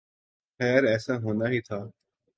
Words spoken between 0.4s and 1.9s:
خیر ایسا ہونا ہی تھا۔